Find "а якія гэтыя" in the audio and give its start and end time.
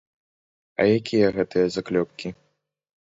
0.79-1.67